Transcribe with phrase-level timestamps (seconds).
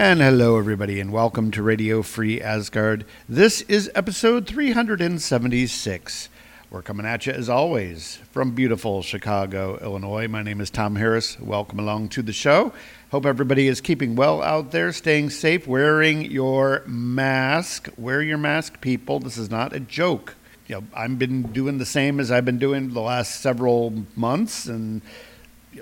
[0.00, 3.04] And hello, everybody, and welcome to Radio Free Asgard.
[3.28, 6.30] This is episode 376.
[6.70, 10.26] We're coming at you, as always, from beautiful Chicago, Illinois.
[10.26, 11.38] My name is Tom Harris.
[11.38, 12.72] Welcome along to the show.
[13.10, 17.90] Hope everybody is keeping well out there, staying safe, wearing your mask.
[17.98, 19.18] Wear your mask, people.
[19.20, 20.34] This is not a joke.
[20.66, 24.64] You know, I've been doing the same as I've been doing the last several months,
[24.64, 25.02] and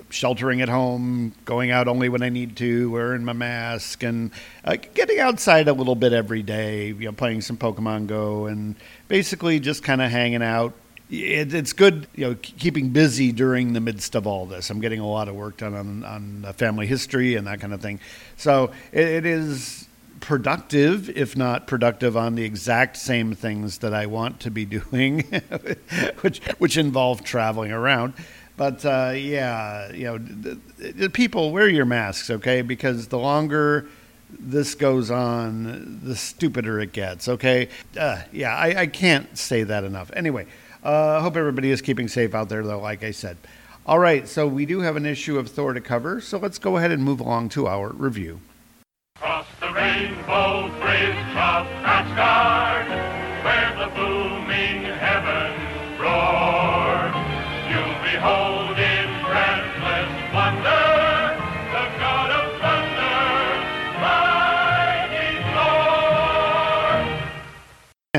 [0.09, 4.31] sheltering at home, going out only when I need to, wearing my mask, and
[4.63, 6.87] uh, getting outside a little bit every day.
[6.87, 8.75] You know, playing some Pokemon Go, and
[9.07, 10.73] basically just kind of hanging out.
[11.09, 14.69] It, it's good, you know, keeping busy during the midst of all this.
[14.69, 17.81] I'm getting a lot of work done on on family history and that kind of
[17.81, 17.99] thing.
[18.37, 19.87] So it, it is
[20.19, 25.21] productive, if not productive, on the exact same things that I want to be doing,
[26.21, 28.13] which which involve traveling around.
[28.59, 30.59] But uh, yeah, you know, the,
[30.91, 32.61] the people wear your masks, okay?
[32.61, 33.87] Because the longer
[34.37, 37.29] this goes on, the stupider it gets.
[37.29, 40.11] Okay, uh, yeah, I, I, can't say that enough.
[40.13, 40.45] Anyway,
[40.83, 42.81] I uh, hope everybody is keeping safe out there, though.
[42.81, 43.37] Like I said.
[43.85, 46.75] All right, so we do have an issue of Thor to cover, so let's go
[46.75, 48.41] ahead and move along to our review.
[49.21, 52.89] The rainbow bridge of Asgard,
[53.45, 53.95] where the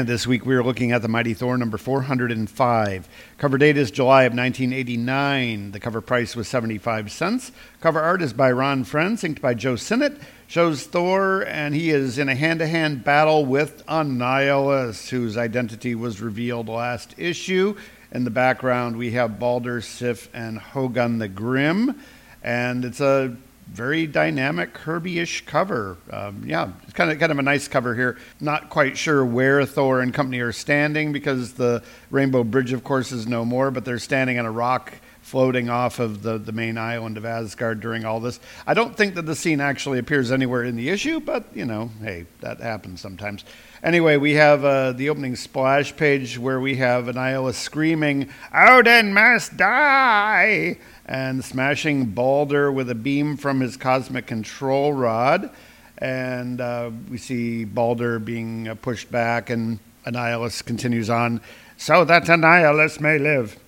[0.06, 3.08] this week we are looking at the Mighty Thor number 405.
[3.38, 5.72] Cover date is July of 1989.
[5.72, 7.52] The cover price was 75 cents.
[7.80, 10.16] Cover art is by Ron Frenz, inked by Joe Sinnott.
[10.46, 15.94] Shows Thor, and he is in a hand to hand battle with Annihilus, whose identity
[15.94, 17.76] was revealed last issue.
[18.12, 22.00] In the background, we have Balder, Sif, and Hogun the Grim.
[22.42, 23.36] And it's a
[23.70, 25.96] very dynamic Kirby-ish cover.
[26.10, 28.18] Um, yeah, it's kind of kind of a nice cover here.
[28.40, 33.12] Not quite sure where Thor and company are standing because the Rainbow Bridge, of course,
[33.12, 33.70] is no more.
[33.70, 34.92] But they're standing on a rock
[35.22, 38.40] floating off of the, the main island of Asgard during all this.
[38.66, 41.90] I don't think that the scene actually appears anywhere in the issue, but you know,
[42.02, 43.44] hey, that happens sometimes.
[43.82, 49.56] Anyway, we have uh, the opening splash page where we have Annihilus screaming, Odin must
[49.56, 50.78] die!
[51.06, 55.50] And smashing Balder with a beam from his cosmic control rod.
[55.98, 61.40] And uh, we see Balder being uh, pushed back, and Annihilus continues on,
[61.76, 63.58] so that Annihilus may live.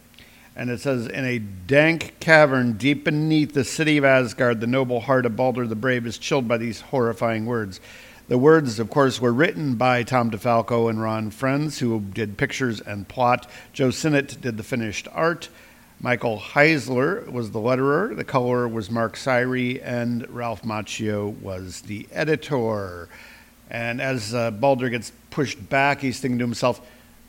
[0.55, 5.01] And it says, In a dank cavern deep beneath the city of Asgard, the noble
[5.01, 7.81] heart of Balder the Brave is chilled by these horrifying words.
[8.29, 12.81] The words, of course, were written by Tom DeFalco and Ron Frenz, who did pictures
[12.81, 13.49] and plot.
[13.73, 15.49] Joe Sinnott did the finished art.
[16.01, 18.15] Michael Heisler was the letterer.
[18.15, 23.09] The color was Mark Syre, and Ralph Macchio was the editor.
[23.71, 26.81] And as uh, Balder gets pushed back, he's thinking to himself,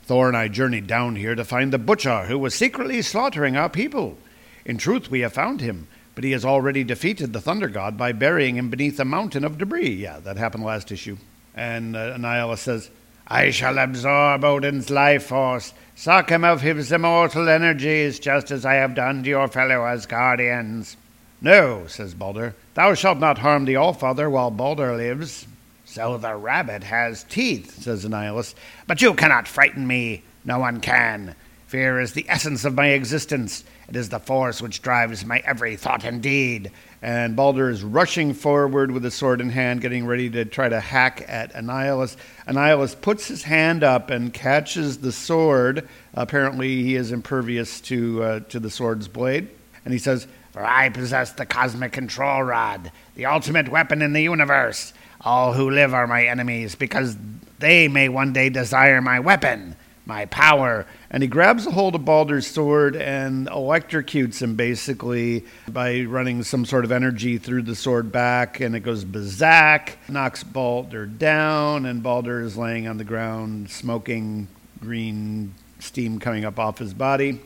[0.04, 3.70] Thor and I journeyed down here to find the butcher who was secretly slaughtering our
[3.70, 4.18] people.
[4.66, 8.12] In truth, we have found him, but he has already defeated the Thunder God by
[8.12, 9.94] burying him beneath a mountain of debris.
[9.94, 11.16] Yeah, that happened last issue.
[11.54, 12.90] And uh, says,
[13.26, 18.74] I shall absorb Odin's life force, suck him of his immortal energies, just as I
[18.74, 20.96] have done to your fellow Asgardians.
[21.40, 25.46] No, says Balder, thou shalt not harm the Allfather while Balder lives.
[25.94, 28.56] So the rabbit has teeth, says Annihilus.
[28.88, 30.24] But you cannot frighten me.
[30.44, 31.36] No one can.
[31.68, 33.62] Fear is the essence of my existence.
[33.88, 36.72] It is the force which drives my every thought and deed.
[37.00, 40.80] And Balder is rushing forward with his sword in hand, getting ready to try to
[40.80, 42.16] hack at Annihilus.
[42.48, 45.88] Annihilus puts his hand up and catches the sword.
[46.14, 49.48] Apparently, he is impervious to, uh, to the sword's blade.
[49.84, 54.22] And he says, For I possess the cosmic control rod, the ultimate weapon in the
[54.22, 54.92] universe.
[55.24, 57.16] All who live are my enemies because
[57.58, 59.74] they may one day desire my weapon,
[60.04, 60.86] my power.
[61.10, 66.66] And he grabs a hold of Balder's sword and electrocutes him basically by running some
[66.66, 68.60] sort of energy through the sword back.
[68.60, 74.46] And it goes bazak, knocks Balder down, and Balder is laying on the ground, smoking
[74.78, 77.40] green steam coming up off his body.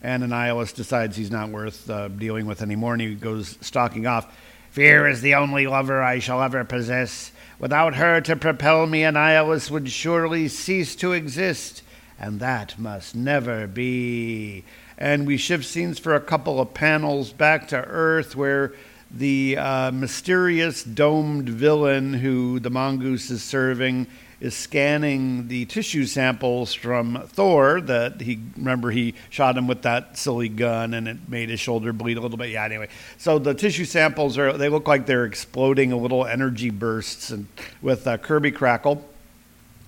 [0.00, 4.32] And Annihilus decides he's not worth uh, dealing with anymore, and he goes stalking off.
[4.70, 7.32] Fear is the only lover I shall ever possess.
[7.58, 11.82] Without her to propel me, Annihilus would surely cease to exist,
[12.20, 14.64] and that must never be.
[14.96, 18.72] And we shift scenes for a couple of panels back to Earth where
[19.10, 24.06] the uh, mysterious domed villain who the mongoose is serving
[24.40, 30.16] is scanning the tissue samples from Thor that he remember he shot him with that
[30.16, 32.48] silly gun and it made his shoulder bleed a little bit.
[32.48, 32.88] Yeah, anyway.
[33.18, 37.48] So the tissue samples are they look like they're exploding a little energy bursts and
[37.82, 39.04] with uh, Kirby Crackle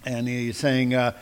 [0.05, 1.13] and he's saying uh,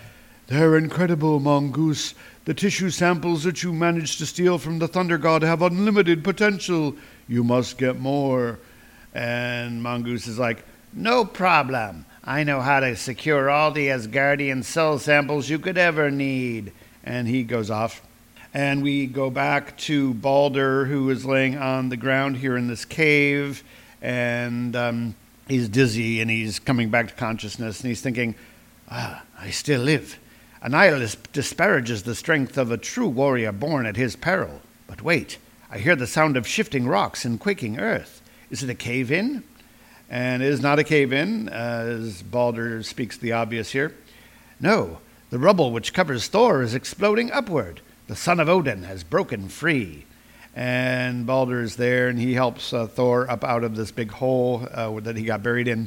[0.47, 2.15] they're incredible mongoose.
[2.45, 6.97] The tissue samples that you managed to steal from the Thunder God have unlimited potential.
[7.29, 8.59] You must get more.
[9.15, 12.07] And Mongoose is like, No problem.
[12.23, 16.73] I know how to secure all the Asgardian cell samples you could ever need.
[17.03, 18.03] And he goes off.
[18.53, 22.85] And we go back to Balder, who is laying on the ground here in this
[22.85, 23.65] cave.
[24.03, 25.15] And um,
[25.49, 27.81] he's dizzy and he's coming back to consciousness.
[27.81, 28.35] And he's thinking,
[28.91, 30.19] Ah, I still live.
[30.63, 34.61] Annihilus disparages the strength of a true warrior born at his peril.
[34.87, 35.39] But wait,
[35.71, 38.21] I hear the sound of shifting rocks and quaking earth.
[38.51, 39.45] Is it a cave in?
[40.11, 43.95] And is not a cave in, as Balder speaks the obvious here.
[44.59, 44.99] No,
[45.31, 47.81] the rubble which covers Thor is exploding upward.
[48.09, 50.05] The son of Odin has broken free.
[50.57, 54.67] And Balder is there, and he helps uh, Thor up out of this big hole
[54.73, 55.87] uh, that he got buried in.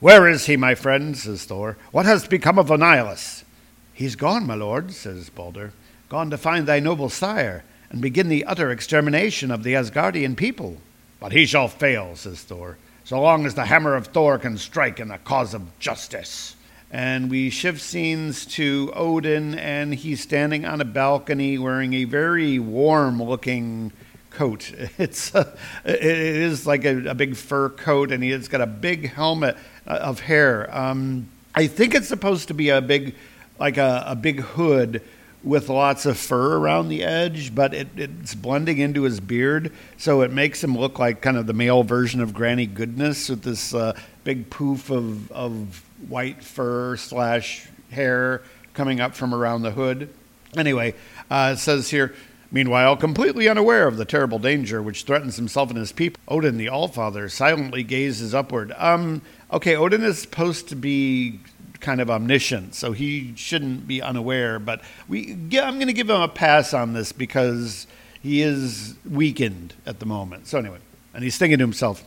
[0.00, 1.16] Where is he, my friend?
[1.16, 1.78] says Thor.
[1.92, 3.44] What has become of Annihilus?
[3.92, 5.72] He's gone, my lord, says Balder.
[6.08, 10.78] Gone to find thy noble sire and begin the utter extermination of the Asgardian people.
[11.20, 12.78] But he shall fail, says Thor,
[13.12, 16.56] so long as the hammer of Thor can strike in the cause of justice.
[16.90, 22.58] And we shift scenes to Odin, and he's standing on a balcony wearing a very
[22.58, 23.92] warm looking
[24.30, 24.72] coat.
[24.98, 25.54] It's a,
[25.84, 29.90] it is like a, a, big fur coat, and he's got a big helmet uh,
[30.00, 30.74] of hair.
[30.74, 33.14] Um, I think it's supposed to be a big,
[33.58, 35.02] like a, a big hood
[35.44, 40.22] with lots of fur around the edge, but it, it's blending into his beard, so
[40.22, 43.74] it makes him look like kind of the male version of Granny Goodness with this
[43.74, 48.42] uh, big poof of, of white fur slash hair
[48.74, 50.08] coming up from around the hood.
[50.56, 50.94] Anyway,
[51.30, 52.14] uh, it says here,
[52.50, 56.66] meanwhile, completely unaware of the terrible danger which threatens himself and his people, Odin the
[56.68, 58.72] Allfather silently gazes upward.
[58.76, 61.40] Um, okay, Odin is supposed to be
[61.82, 64.58] kind of omniscient, so he shouldn't be unaware.
[64.58, 67.86] But we, yeah, I'm going to give him a pass on this because
[68.22, 70.46] he is weakened at the moment.
[70.46, 70.78] So anyway,
[71.12, 72.04] and he's thinking to himself,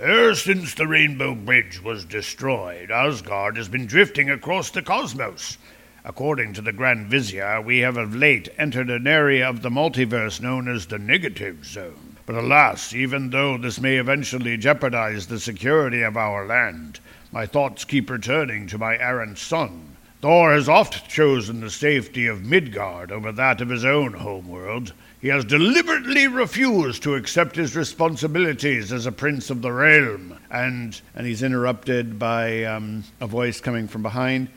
[0.00, 5.58] Ever since the Rainbow Bridge was destroyed, Asgard has been drifting across the cosmos.
[6.04, 10.40] According to the Grand Vizier, we have of late entered an area of the multiverse
[10.40, 12.16] known as the Negative Zone.
[12.24, 17.00] But alas, even though this may eventually jeopardize the security of our land,
[17.32, 19.96] my thoughts keep returning to my errant son.
[20.20, 24.92] Thor has oft chosen the safety of Midgard over that of his own homeworld.
[25.20, 30.38] He has deliberately refused to accept his responsibilities as a prince of the realm.
[30.50, 34.48] And and he's interrupted by um, a voice coming from behind.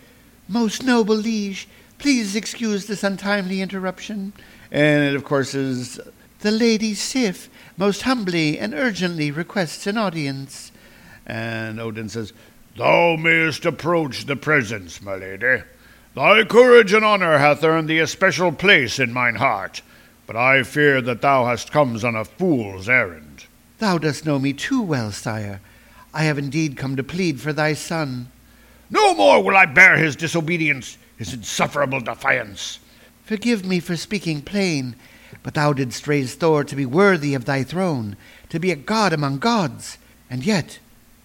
[0.47, 1.67] Most noble liege,
[1.99, 4.33] please excuse this untimely interruption.
[4.71, 5.99] And it, of course, is
[6.39, 10.71] the Lady Sif most humbly and urgently requests an audience.
[11.25, 12.33] And Odin says,
[12.77, 15.63] Thou mayest approach the presence, my lady.
[16.15, 19.81] Thy courage and honour hath earned thee a special place in mine heart,
[20.25, 23.45] but I fear that thou hast come on a fool's errand.
[23.79, 25.59] Thou dost know me too well, sire.
[26.13, 28.31] I have indeed come to plead for thy son.
[28.89, 32.79] No more will I bear his disobedience, his insufferable defiance.
[33.25, 34.95] Forgive me for speaking plain,
[35.43, 38.15] but thou didst raise Thor to be worthy of thy throne,
[38.49, 39.97] to be a god among gods,
[40.29, 40.79] and yet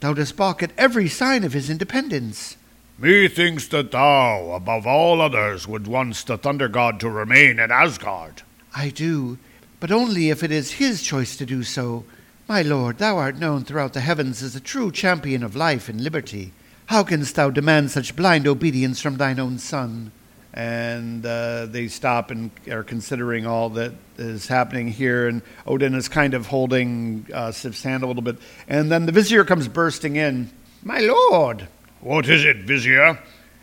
[0.06, 2.56] Thou dost balk at every sign of his independence.
[2.96, 8.42] Methinks that thou, above all others, would want the Thunder God to remain in Asgard.
[8.72, 9.38] I do,
[9.80, 12.04] but only if it is his choice to do so.
[12.46, 16.00] My lord, thou art known throughout the heavens as a true champion of life and
[16.00, 16.52] liberty.
[16.86, 20.12] How canst thou demand such blind obedience from thine own son?
[20.56, 25.28] And uh, they stop and are considering all that is happening here.
[25.28, 28.38] And Odin is kind of holding uh, Sif's hand a little bit.
[28.66, 30.50] And then the vizier comes bursting in.
[30.82, 31.68] My lord!
[32.00, 33.18] What is it, vizier?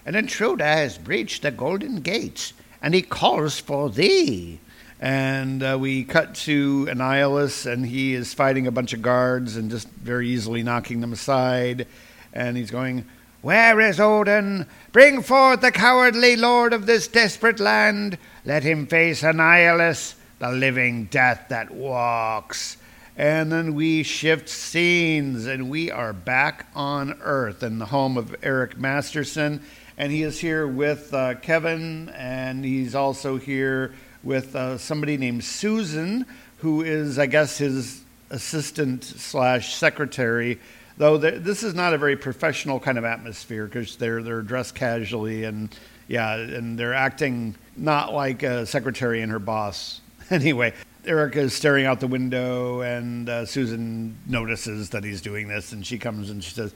[0.06, 4.60] An intruder has breached the golden gates, and he calls for thee.
[5.00, 9.72] And uh, we cut to Annihilus, and he is fighting a bunch of guards and
[9.72, 11.88] just very easily knocking them aside.
[12.34, 13.06] And he's going,
[13.44, 14.66] where is Odin?
[14.94, 18.18] Bring forth the cowardly lord of this desperate land.
[18.46, 22.78] Let him face Annihilus, the living death that walks.
[23.18, 28.34] And then we shift scenes and we are back on Earth in the home of
[28.42, 29.62] Eric Masterson.
[29.98, 35.44] And he is here with uh, Kevin, and he's also here with uh, somebody named
[35.44, 36.26] Susan,
[36.60, 40.62] who is, I guess, his assistant slash secretary.
[40.98, 45.44] Though this is not a very professional kind of atmosphere because they're they're dressed casually
[45.44, 45.76] and
[46.08, 50.00] yeah, and they're acting not like a secretary and her boss.
[50.32, 50.74] Anyway,
[51.06, 55.86] Eric is staring out the window, and uh, Susan notices that he's doing this, and
[55.86, 56.74] she comes and she says,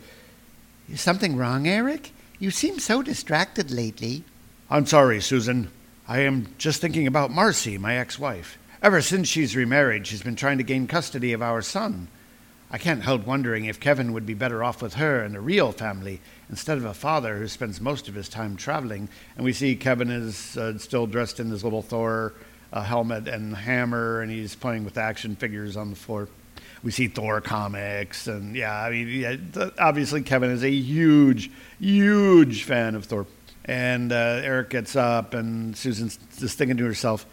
[0.92, 2.12] Is something wrong, Eric?
[2.40, 4.24] You seem so distracted lately.
[4.70, 5.72] I'm sorry, Susan.
[6.10, 8.58] I am just thinking about Marcy, my ex wife.
[8.84, 12.10] Ever since she's remarried, she's been trying to gain custody of our son.
[12.70, 15.72] I can't help wondering if Kevin would be better off with her and a real
[15.72, 16.20] family
[16.50, 19.08] instead of a father who spends most of his time traveling.
[19.38, 22.34] And we see Kevin is uh, still dressed in his little Thor
[22.72, 26.28] a helmet and hammer, and he's playing with action figures on the floor.
[26.84, 32.64] We see Thor comics, and yeah, I mean, yeah, obviously Kevin is a huge, huge
[32.64, 33.26] fan of Thor.
[33.66, 37.26] And uh, Eric gets up, and Susan's just thinking to herself,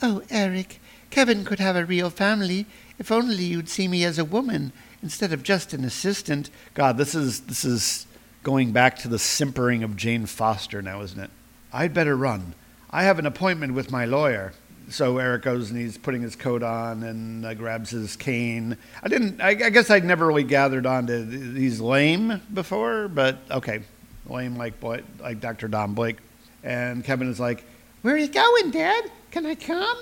[0.00, 0.80] "Oh, Eric,
[1.10, 2.66] Kevin could have a real family
[3.02, 7.14] if only you'd see me as a woman instead of just an assistant." God, this
[7.14, 8.06] is this is
[8.42, 11.30] going back to the simpering of Jane Foster now, isn't it?
[11.72, 12.54] I'd better run.
[12.90, 14.52] I have an appointment with my lawyer
[14.92, 18.76] so Eric goes and he's putting his coat on and uh, grabs his cane.
[19.02, 19.40] I didn't.
[19.40, 23.82] I, I, guess I'd never really gathered on to he's lame before, but okay,
[24.26, 25.68] lame like like Dr.
[25.68, 26.18] Don Blake.
[26.62, 27.64] And Kevin is like,
[28.02, 29.10] "Where are you going, Dad?
[29.30, 29.98] Can I come?"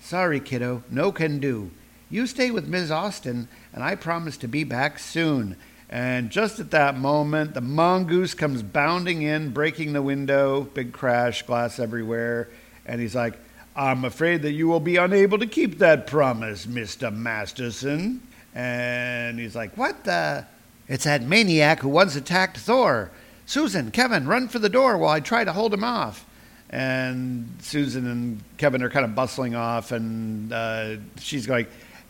[0.00, 0.82] Sorry, kiddo.
[0.90, 1.70] No can do.
[2.14, 2.92] You stay with Ms.
[2.92, 5.56] Austin, and I promise to be back soon.
[5.90, 10.60] And just at that moment, the mongoose comes bounding in, breaking the window.
[10.60, 12.50] Big crash, glass everywhere.
[12.86, 13.34] And he's like,
[13.74, 17.12] I'm afraid that you will be unable to keep that promise, Mr.
[17.12, 18.22] Masterson.
[18.54, 20.46] And he's like, What the?
[20.86, 23.10] It's that maniac who once attacked Thor.
[23.44, 26.24] Susan, Kevin, run for the door while I try to hold him off.
[26.70, 31.66] And Susan and Kevin are kind of bustling off, and uh, she's going,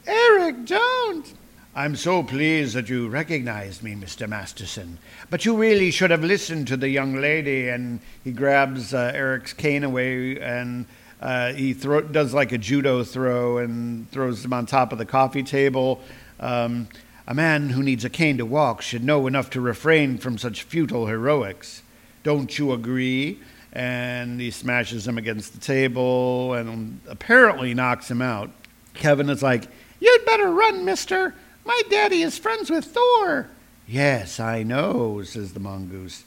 [0.06, 1.34] Eric, don't.
[1.76, 4.28] I'm so pleased that you recognized me, Mr.
[4.28, 4.98] Masterson.
[5.28, 7.68] But you really should have listened to the young lady.
[7.68, 10.86] And he grabs uh, Eric's cane away and
[11.20, 15.06] uh, he throw, does like a judo throw and throws him on top of the
[15.06, 16.00] coffee table.
[16.38, 16.88] Um,
[17.26, 20.62] a man who needs a cane to walk should know enough to refrain from such
[20.62, 21.82] futile heroics.
[22.22, 23.40] Don't you agree?
[23.72, 28.50] And he smashes him against the table and apparently knocks him out.
[28.92, 29.64] Kevin is like,
[30.04, 31.34] You'd better run, mister.
[31.64, 33.48] My daddy is friends with Thor.
[33.88, 36.24] Yes, I know, says the mongoose.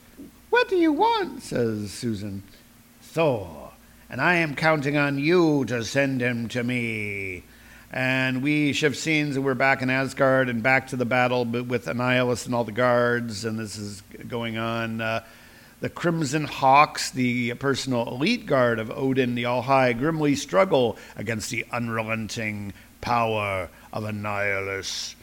[0.50, 1.44] What do you want?
[1.44, 2.42] says Susan.
[3.02, 3.68] Thor
[4.10, 7.44] and I am counting on you to send him to me.
[7.92, 11.86] And we shift scenes, and we're back in Asgard and back to the battle with
[11.86, 15.02] Annihilus and all the guards, and this is going on.
[15.02, 15.24] Uh,
[15.80, 21.50] the Crimson Hawks, the personal elite guard of Odin the All High, grimly struggle against
[21.50, 25.16] the unrelenting power of Annihilus.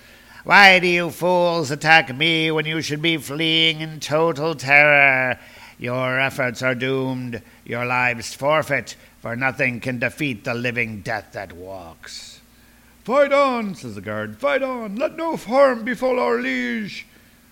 [0.45, 5.38] Why do you fools attack me when you should be fleeing in total terror?
[5.78, 11.52] Your efforts are doomed, your lives forfeit, for nothing can defeat the living death that
[11.52, 12.40] walks.
[13.04, 14.38] Fight on, says the guard.
[14.38, 14.97] Fight on.
[14.97, 17.07] Let no harm befall our liege.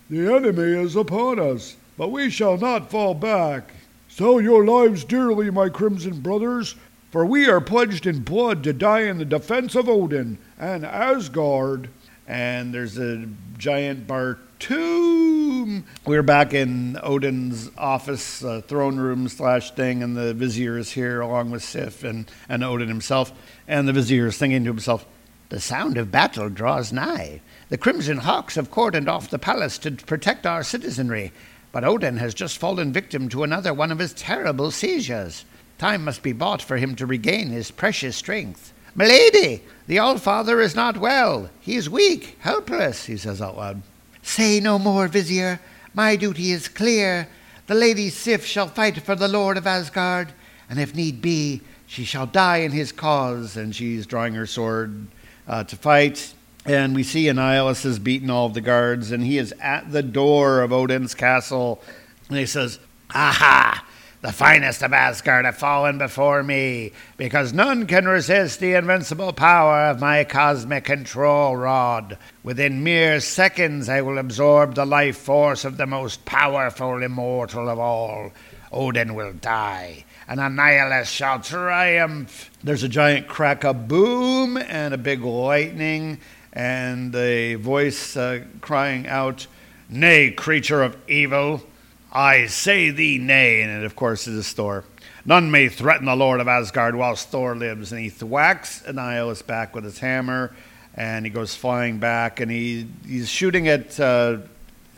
[0.09, 3.73] The enemy is upon us, but we shall not fall back.
[4.09, 6.75] Sell your lives dearly, my crimson brothers,
[7.13, 11.91] for we are pledged in blood to die in the defense of Odin and Asgard.
[12.27, 13.29] And there's a
[13.59, 15.85] giant bar tomb.
[16.07, 21.21] We're back in Odin's office, uh, throne room slash thing, and the vizier is here
[21.21, 23.31] along with Sif and, and Odin himself.
[23.69, 25.05] And the vizier is thinking to himself,
[25.51, 27.43] The sound of battle draws nigh.
[27.69, 31.31] The Crimson Hawks have cordoned off the palace to protect our citizenry,
[31.73, 35.45] but Odin has just fallen victim to another one of his terrible seizures.
[35.83, 38.73] Time must be bought for him to regain his precious strength.
[38.95, 41.51] Milady, the Allfather is not well.
[41.61, 43.83] He is weak, helpless, he says out loud.
[44.23, 45.59] Say no more, Vizier.
[45.93, 47.27] My duty is clear.
[47.67, 50.33] The Lady Sif shall fight for the Lord of Asgard,
[50.71, 53.57] and if need be, she shall die in his cause.
[53.57, 55.09] And she's drawing her sword
[55.49, 56.33] uh, to fight.
[56.65, 60.05] And we see Annihilus has beaten all of the guards, and he is at the
[60.05, 61.83] door of Odin's castle.
[62.29, 62.79] And he says,
[63.13, 63.85] Aha!
[64.23, 69.87] The finest of Asgard have fallen before me, because none can resist the invincible power
[69.87, 72.17] of my cosmic control rod.
[72.45, 77.81] Within mere seconds, I will absorb the life force of the most powerful immortal of
[77.81, 78.31] all.
[78.71, 80.05] Odin will die.
[80.29, 82.49] and Annihilus shall triumph.
[82.63, 86.21] There's a giant crack a boom and a big lightning,
[86.53, 89.49] and a voice uh, crying out,
[89.89, 91.67] Nay, creature of evil,
[92.13, 93.63] I say thee nay.
[93.63, 94.85] And it, of course, is a Thor.
[95.25, 97.93] None may threaten the Lord of Asgard whilst Thor lives.
[97.93, 100.55] And he thwacks Annihilus back with his hammer,
[100.95, 104.39] and he goes flying back, and he, he's shooting at, uh,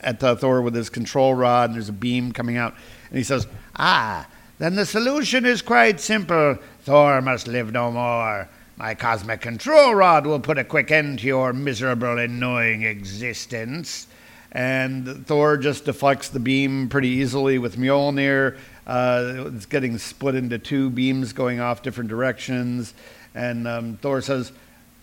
[0.01, 2.75] at uh, Thor with his control rod, and there's a beam coming out.
[3.11, 4.27] And he says, Ah,
[4.59, 6.59] then the solution is quite simple.
[6.83, 8.49] Thor must live no more.
[8.77, 14.09] My cosmic control rod will put a quick end to your miserable, annoying existence.
[14.55, 18.57] And Thor just deflects the beam pretty easily with Mjolnir.
[18.87, 22.95] Uh, it's getting split into two beams going off different directions.
[23.35, 24.53] And um, Thor says,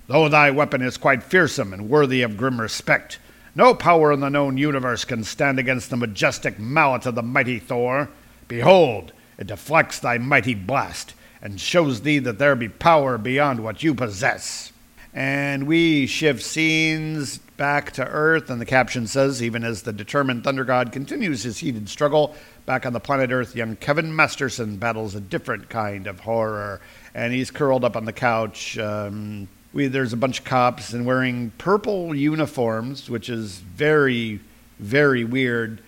[0.07, 3.19] Though thy weapon is quite fearsome and worthy of grim respect,
[3.53, 7.59] no power in the known universe can stand against the majestic mallet of the mighty
[7.59, 8.09] Thor.
[8.47, 13.83] Behold, it deflects thy mighty blast and shows thee that there be power beyond what
[13.83, 14.70] you possess.
[15.13, 20.43] And we shift scenes back to Earth, and the caption says, even as the determined
[20.43, 22.33] Thunder God continues his heated struggle,
[22.65, 26.79] back on the planet Earth, young Kevin Masterson battles a different kind of horror.
[27.13, 28.77] And he's curled up on the couch.
[28.77, 34.39] Um, we, there's a bunch of cops and wearing purple uniforms, which is very,
[34.79, 35.81] very weird.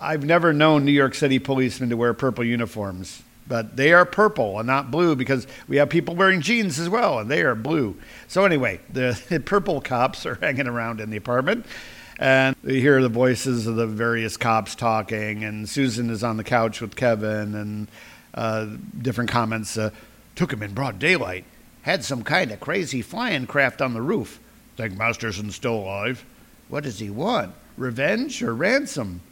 [0.00, 4.58] I've never known New York City policemen to wear purple uniforms but they are purple
[4.58, 7.96] and not blue because we have people wearing jeans as well, and they are blue.
[8.28, 11.66] So anyway, the, purple cops are hanging around in the apartment,
[12.18, 16.44] and you hear the voices of the various cops talking, and Susan is on the
[16.44, 17.88] couch with Kevin, and
[18.34, 18.66] uh,
[19.00, 19.76] different comments.
[19.76, 19.90] Uh,
[20.36, 21.44] Took him in broad daylight.
[21.82, 24.38] Had some kind of crazy flying craft on the roof.
[24.76, 26.24] Think Masterson's still alive?
[26.68, 27.54] What does he want?
[27.78, 29.22] Revenge or ransom?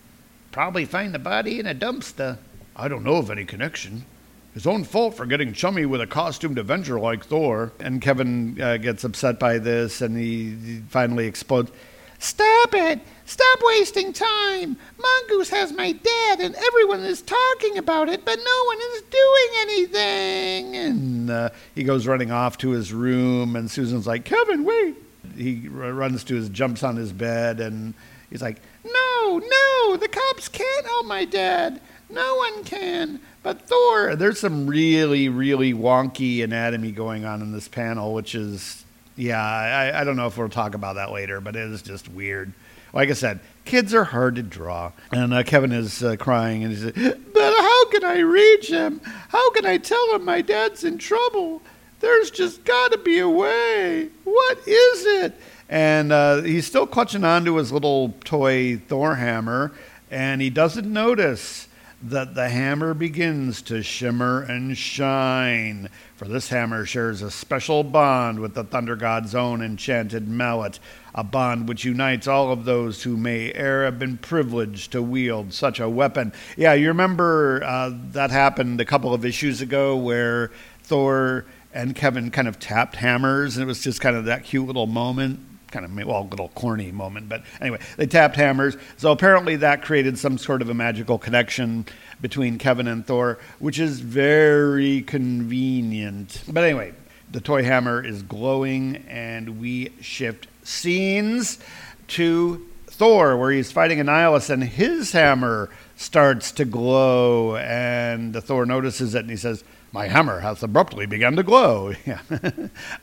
[0.51, 2.39] Probably find the body in a dumpster.
[2.77, 4.05] I don't know of any connection.
[4.53, 7.73] His own fault for getting chummy with a costumed Avenger like Thor.
[7.81, 11.73] And Kevin uh, gets upset by this and he, he finally explodes.
[12.19, 13.01] Stop it!
[13.27, 14.77] Stop wasting time!
[14.99, 19.49] Mongoose has my dad, and everyone is talking about it, but no one is doing
[19.61, 20.77] anything.
[20.77, 24.97] And uh, he goes running off to his room, and Susan's like, Kevin, wait!
[25.37, 27.93] He r- runs to his, jumps on his bed, and
[28.31, 31.81] he's like, No, no, the cops can't help my dad.
[32.11, 33.21] No one can.
[33.43, 38.85] But Thor, there's some really, really wonky anatomy going on in this panel, which is,
[39.17, 42.09] yeah, I, I don't know if we'll talk about that later, but it is just
[42.09, 42.53] weird.
[42.93, 44.93] Like I said, kids are hard to draw.
[45.11, 49.01] And uh, Kevin is uh, crying and he says, But how can I reach him?
[49.29, 51.61] How can I tell him my dad's in trouble?
[52.01, 54.11] There's just got to be a way.
[54.25, 55.35] What is it?
[55.69, 59.73] And uh, he's still clutching onto his little toy Thor hammer,
[60.11, 61.64] and he doesn't notice
[62.11, 65.89] that the hammer begins to shimmer and shine.
[66.17, 70.79] For this hammer shares a special bond with the Thunder God's own enchanted mallet,
[71.15, 75.55] a bond which unites all of those who may e'er have been privileged to wield
[75.55, 76.33] such a weapon.
[76.59, 80.51] Yeah, you remember uh, that happened a couple of issues ago where
[80.83, 84.67] Thor and Kevin kind of tapped hammers, and it was just kind of that cute
[84.67, 85.41] little moment
[85.75, 88.77] kind of well, a little corny moment, but anyway, they tapped hammers.
[88.97, 91.85] So apparently that created some sort of a magical connection
[92.21, 96.45] between Kevin and Thor, which is very convenient.
[96.49, 96.95] But anyway,
[97.33, 101.59] the toy hammer is glowing, and we shift scenes
[102.07, 109.17] to Thor, where he's fighting Annihilus, and his hammer starts to glow, and Thor notices
[109.17, 111.95] it, and he says, my hammer hath abruptly begun to glow.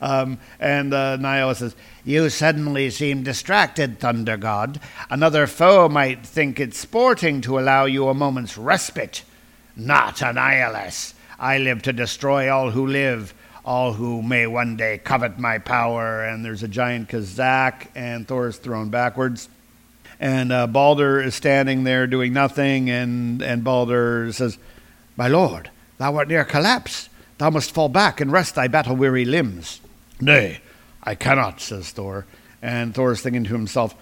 [0.00, 1.74] Um, and uh, says,
[2.04, 4.80] You suddenly seem distracted, Thunder God.
[5.08, 9.22] Another foe might think it sporting to allow you a moment's respite.
[9.76, 11.14] Not Annihilus.
[11.38, 13.32] I live to destroy all who live,
[13.64, 16.24] all who may one day covet my power.
[16.24, 19.48] And there's a giant Kazakh, and Thor is thrown backwards.
[20.20, 24.58] And uh, Balder is standing there doing nothing, and, and Balder says,
[25.16, 25.70] My lord,
[26.02, 27.08] Thou art near collapse.
[27.38, 29.80] Thou must fall back and rest thy battle weary limbs.
[30.20, 30.58] Nay,
[31.00, 32.26] I cannot, says Thor.
[32.60, 33.94] And Thor is thinking to himself,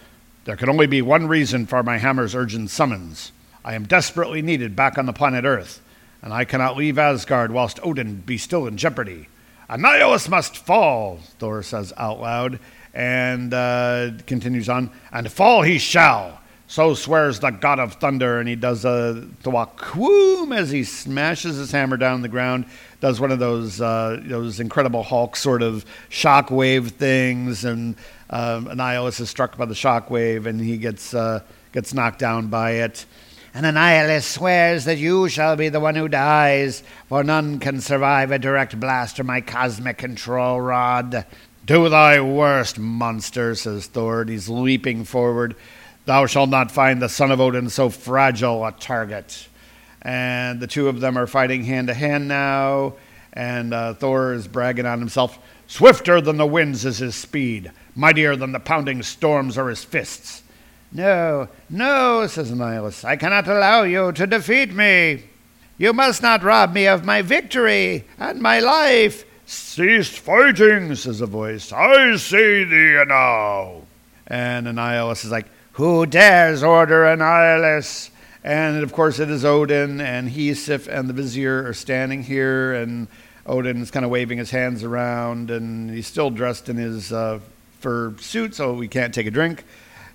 [0.47, 3.33] There can only be one reason for my hammer's urgent summons.
[3.63, 5.83] I am desperately needed back on the planet Earth,
[6.23, 9.29] and I cannot leave Asgard whilst Odin be still in jeopardy.
[9.69, 12.61] Annihilus must fall, Thor says out loud,
[12.95, 16.40] and uh, continues on, and fall he shall.
[16.71, 19.97] So swears the god of thunder, and he does a thwack
[20.53, 22.65] as he smashes his hammer down the ground.
[23.01, 27.97] Does one of those uh, those Incredible Hulk sort of shockwave things, and
[28.31, 31.41] um, Annihilus is struck by the shockwave, and he gets uh,
[31.73, 33.05] gets knocked down by it.
[33.53, 38.31] and Annihilus swears that you shall be the one who dies, for none can survive
[38.31, 41.27] a direct blast from my cosmic control rod.
[41.67, 44.25] Do thy worst, monster, says Thor.
[44.25, 45.57] He's leaping forward.
[46.07, 49.49] Thou shalt not find the son of Odin so fragile a target.
[50.03, 52.95] And the two of them are fighting hand to hand now,
[53.33, 55.39] and uh, Thor is bragging on himself.
[55.67, 60.43] Swifter than the winds is his speed, mightier than the pounding storms are his fists.
[60.91, 63.05] No, no, says Annihilus.
[63.05, 65.25] I cannot allow you to defeat me.
[65.79, 69.25] You must not rob me of my victory and my life.
[69.47, 71.73] Cease fighting, says a voice.
[71.73, 73.83] I see thee now.
[74.27, 78.11] And Annihilus is like, Who dares order Annihilus?
[78.43, 82.73] And of course, it is Odin, and he, Sif, and the Vizier are standing here,
[82.73, 83.07] and
[83.47, 87.41] Odin is kind of waving his hands around, and he's still dressed in his uh,
[87.81, 89.65] fur suit, so we can't take a drink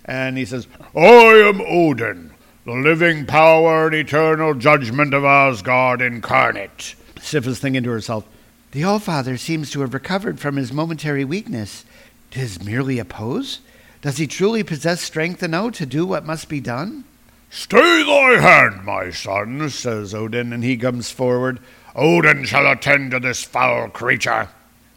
[0.06, 2.32] and he says, I am Odin,
[2.63, 6.96] the living power and eternal judgment of Asgard incarnate.
[7.20, 8.26] Sif is thinking to herself,
[8.72, 11.86] The Allfather seems to have recovered from his momentary weakness.
[12.30, 13.60] Tis merely a pose?
[14.06, 17.06] Does he truly possess strength enough to do what must be done?
[17.50, 21.60] Stay thy hand, my son, says Odin, and he comes forward.
[21.96, 24.50] Odin shall attend to this foul creature.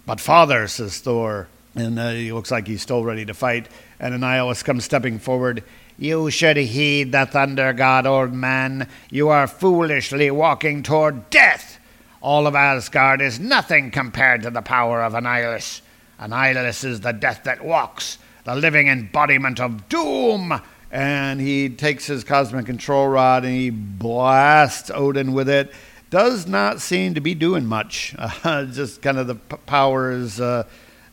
[0.04, 3.70] But father, says Thor, and uh, he looks like he's still ready to fight.
[3.98, 5.64] And Annihilus comes stepping forward.
[5.96, 8.88] You should heed the thunder god, old man.
[9.08, 11.80] You are foolishly walking toward death.
[12.20, 15.80] All of Asgard is nothing compared to the power of Annihilus.
[16.20, 18.18] Annihilus is the death that walks,
[18.48, 20.60] the living embodiment of doom.
[20.90, 25.70] And he takes his cosmic control rod and he blasts Odin with it.
[26.08, 28.14] Does not seem to be doing much.
[28.44, 30.40] Uh, just kind of the p- power is.
[30.40, 30.64] Uh,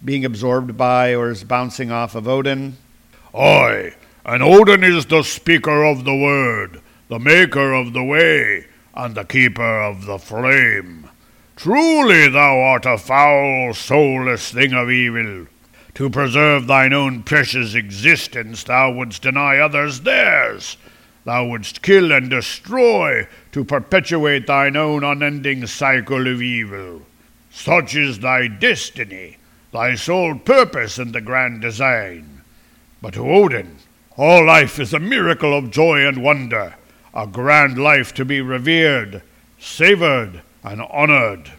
[0.06, 2.78] being absorbed by or is bouncing off of Odin?
[3.34, 9.16] Aye, and Odin is the speaker of the word, the maker of the way, and
[9.16, 11.10] the keeper of the flame.
[11.56, 15.48] Truly thou art a foul, soulless thing of evil.
[15.96, 20.78] To preserve thine own precious existence, thou wouldst deny others theirs.
[21.24, 27.02] Thou wouldst kill and destroy to perpetuate thine own unending cycle of evil.
[27.50, 29.38] Such is thy destiny
[29.76, 32.42] thy sole purpose in the grand design.
[33.02, 33.76] But to Odin,
[34.16, 36.76] all life is a miracle of joy and wonder,
[37.14, 39.22] a grand life to be revered,
[39.60, 41.52] savored, and honored.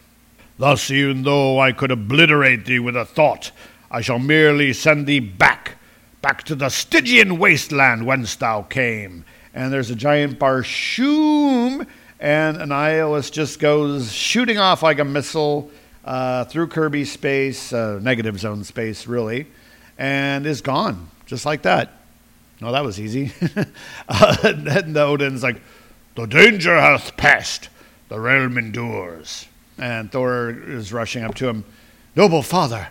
[0.57, 3.51] Thus, even though I could obliterate thee with a thought,
[3.89, 5.77] I shall merely send thee back,
[6.21, 9.25] back to the Stygian wasteland whence thou came.
[9.53, 11.87] And there's a giant barshoom,
[12.19, 15.71] and Annihilus just goes shooting off like a missile
[16.05, 19.47] uh, through Kirby space, uh, negative zone space, really,
[19.97, 21.91] and is gone just like that.
[22.59, 23.31] No, that was easy.
[24.09, 25.61] uh, and Odin's like,
[26.15, 27.69] The danger hath passed,
[28.09, 29.47] the realm endures.
[29.77, 31.63] And Thor is rushing up to him.
[32.15, 32.87] Noble father,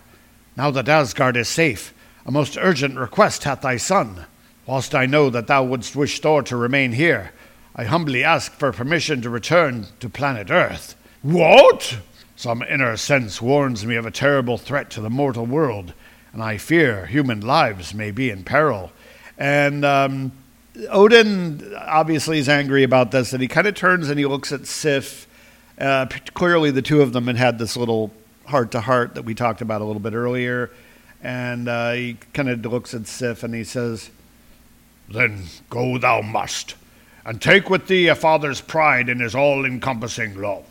[0.57, 1.93] now that Asgard is safe,
[2.25, 4.27] a most urgent request hath thy son.
[4.67, 7.33] Whilst I know that thou wouldst wish Thor to remain here,
[7.77, 10.97] I humbly ask for permission to return to planet Earth.
[11.23, 11.99] What?
[12.35, 15.93] Some inner sense warns me of a terrible threat to the mortal world,
[16.33, 18.93] and I fear human lives may be in peril.
[19.39, 20.33] And um,
[20.89, 24.67] Odin obviously is angry about this, and he kind of turns and he looks at
[24.67, 25.27] Sif.
[25.79, 28.11] Uh, clearly, the two of them had had this little
[28.49, 30.71] heart to heart that we talked about a little bit earlier.
[31.23, 34.11] And uh, he kind of looks at Sif and he says,
[35.09, 36.75] Then go thou must,
[37.25, 40.65] and take with thee a father's pride in his all encompassing love.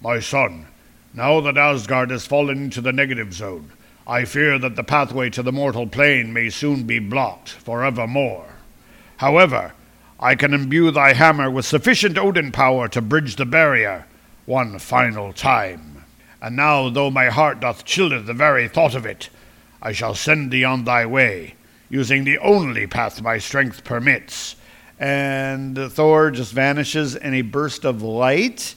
[0.00, 0.66] My son,
[1.14, 3.72] now that Asgard has fallen into the negative zone,
[4.06, 8.46] I fear that the pathway to the mortal plane may soon be blocked forevermore.
[9.18, 9.72] However,
[10.20, 14.06] I can imbue thy hammer with sufficient Odin power to bridge the barrier
[14.46, 15.97] one final time.
[16.40, 19.28] And now, though my heart doth chill at the very thought of it,
[19.82, 21.54] I shall send thee on thy way,
[21.88, 24.56] using the only path my strength permits.
[24.98, 28.74] And Thor just vanishes in a burst of light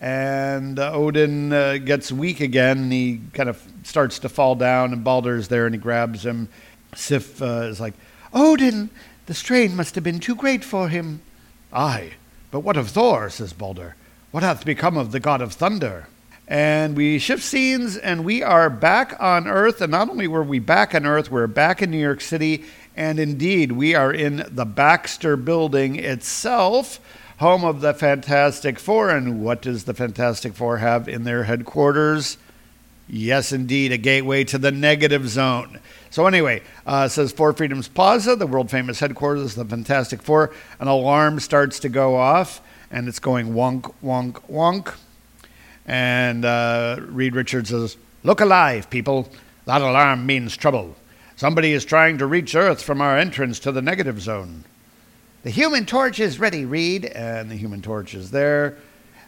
[0.00, 2.90] and Odin uh, gets weak again.
[2.90, 6.48] He kind of starts to fall down, and Balder's there, and he grabs him.
[6.94, 7.94] Sif uh, is like,
[8.32, 8.88] Odin,
[9.26, 11.20] the strain must have been too great for him.
[11.72, 12.14] Aye,
[12.50, 13.28] but what of Thor?
[13.28, 13.94] says Balder.
[14.30, 16.06] What hath become of the god of thunder?
[16.50, 19.80] And we shift scenes, and we are back on Earth.
[19.80, 22.64] And not only were we back on Earth, we're back in New York City.
[22.96, 26.98] And indeed, we are in the Baxter building itself
[27.38, 29.10] home of the Fantastic Four.
[29.10, 32.36] And what does the Fantastic Four have in their headquarters?
[33.08, 35.78] Yes, indeed, a gateway to the negative zone.
[36.10, 40.52] So anyway, uh, says Four Freedoms Plaza, the world famous headquarters of the Fantastic Four.
[40.80, 42.60] An alarm starts to go off,
[42.90, 44.96] and it's going wonk, wonk, wonk.
[45.86, 49.30] And uh, Reed Richards says, "Look alive, people!
[49.66, 50.96] That alarm means trouble.
[51.36, 54.64] Somebody is trying to reach Earth from our entrance to the negative zone."
[55.42, 57.06] The human torch is ready, Reed.
[57.06, 58.76] And the human torch is there.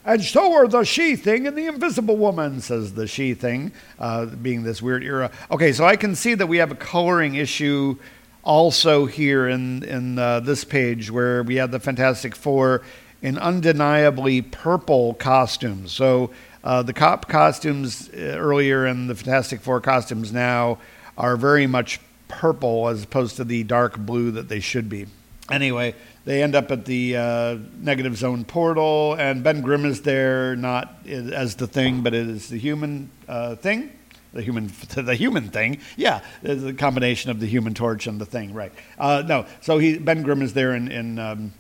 [0.04, 4.26] And so are the she thing and the invisible woman, says the she thing, uh,
[4.26, 5.30] being this weird era.
[5.50, 7.96] Okay, so I can see that we have a coloring issue
[8.42, 12.82] also here in, in uh, this page where we have the Fantastic Four
[13.22, 15.92] in undeniably purple costumes.
[15.92, 16.30] So
[16.64, 20.78] uh, the cop costumes uh, earlier and the Fantastic Four costumes now
[21.16, 25.06] are very much purple as opposed to the dark blue that they should be.
[25.50, 30.56] Anyway, they end up at the uh, negative zone portal, and Ben Grimm is there,
[30.56, 33.92] not as the thing, but as the human uh, thing.
[34.32, 38.54] The human, the human thing, yeah, the combination of the human torch and the thing,
[38.54, 38.72] right?
[38.98, 41.52] Uh, no, so he Ben Grimm is there in, in um,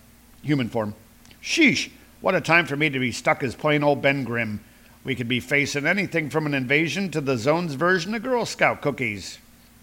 [0.42, 0.94] human form.
[1.42, 1.90] Sheesh!
[2.20, 4.60] What a time for me to be stuck as plain old Ben Grimm.
[5.02, 8.80] We could be facing anything from an invasion to the zone's version of Girl Scout
[8.80, 9.38] cookies.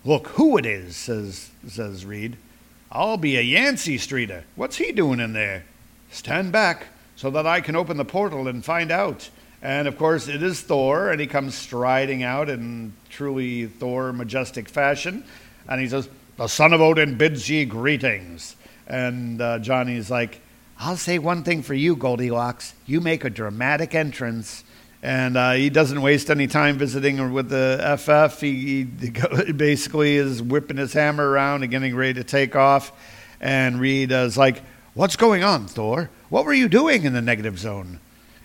[0.06, 2.38] Look who it is, says says Reed.
[2.92, 4.46] I'll be a Yancy Streeter.
[4.56, 5.66] What's he doing in there?
[6.12, 9.30] Stand back so that I can open the portal and find out.
[9.62, 14.70] And of course, it is Thor, and he comes striding out in truly Thor majestic
[14.70, 15.26] fashion.
[15.68, 18.56] And he says, The son of Odin bids ye greetings.
[18.88, 20.40] And uh, Johnny's like,
[20.82, 22.74] I'll say one thing for you, Goldilocks.
[22.86, 24.64] You make a dramatic entrance.
[25.04, 28.40] And uh, he doesn't waste any time visiting with the FF.
[28.40, 28.88] He,
[29.46, 32.94] he, basically is whipping his hammer around and getting ready to take off.
[33.42, 34.62] And Reed is like,
[34.94, 36.10] What's going on, Thor?
[36.30, 38.00] What were you doing in the negative zone?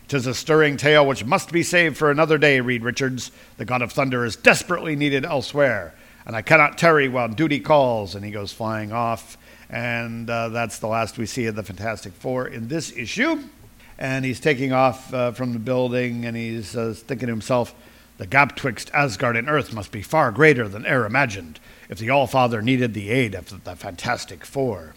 [0.07, 3.31] Tis a stirring tale which must be saved for another day, Reed Richards.
[3.57, 5.95] The God of Thunder is desperately needed elsewhere,
[6.25, 8.13] and I cannot tarry while duty calls.
[8.13, 9.37] And he goes flying off.
[9.69, 13.41] And uh, that's the last we see of the Fantastic Four in this issue
[13.97, 17.73] and he's taking off uh, from the building, and he's uh, thinking to himself,
[18.17, 21.59] "The gap twixt Asgard and Earth must be far greater than e'er imagined.
[21.87, 24.93] If the All-Father needed the aid of the Fantastic Four."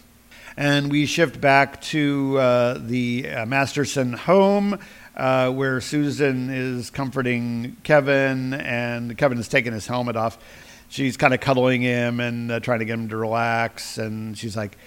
[0.57, 4.77] And we shift back to uh, the uh, Masterson home,
[5.15, 10.37] uh, where Susan is comforting Kevin, and Kevin has taken his helmet off.
[10.89, 14.57] She's kind of cuddling him and uh, trying to get him to relax, and she's
[14.57, 14.77] like,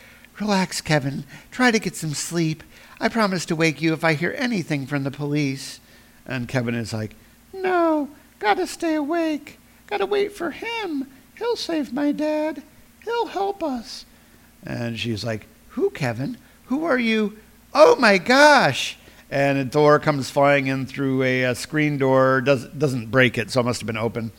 [0.40, 1.24] "Relax, Kevin.
[1.50, 2.62] Try to get some sleep."
[3.02, 5.80] I promise to wake you if I hear anything from the police.
[6.24, 7.16] And Kevin is like,
[7.52, 9.58] No, gotta stay awake.
[9.88, 11.08] Gotta wait for him.
[11.36, 12.62] He'll save my dad.
[13.02, 14.06] He'll help us.
[14.64, 16.38] And she's like, Who, Kevin?
[16.66, 17.38] Who are you?
[17.74, 18.96] Oh my gosh!
[19.28, 23.50] And a door comes flying in through a, a screen door, does, doesn't break it,
[23.50, 24.30] so it must have been open.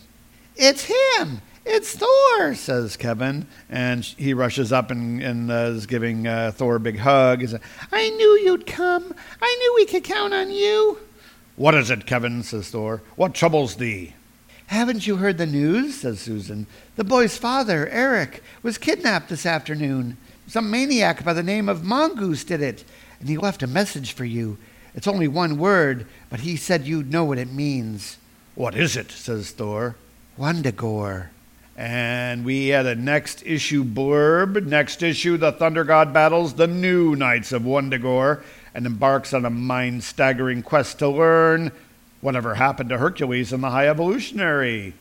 [0.56, 1.41] It's him!
[1.65, 3.47] It's Thor, says Kevin.
[3.69, 7.41] And he rushes up and, and uh, is giving uh, Thor a big hug.
[7.41, 9.13] He's like, I knew you'd come.
[9.41, 10.99] I knew we could count on you.
[11.56, 12.43] What is it, Kevin?
[12.43, 13.02] says Thor.
[13.15, 14.13] What troubles thee?
[14.67, 16.02] Haven't you heard the news?
[16.02, 16.67] says Susan.
[16.95, 20.17] The boy's father, Eric, was kidnapped this afternoon.
[20.47, 22.84] Some maniac by the name of Mongoose did it,
[23.19, 24.58] and he left a message for you.
[24.95, 28.17] It's only one word, but he said you'd know what it means.
[28.56, 29.12] What is it?
[29.12, 29.95] says Thor.
[30.38, 31.28] Wundagore.
[31.75, 34.65] And we had a next issue blurb.
[34.65, 38.43] Next issue, the Thunder God battles the new Knights of Wundagore
[38.75, 41.71] and embarks on a mind staggering quest to learn
[42.21, 44.93] whatever happened to Hercules and the High Evolutionary,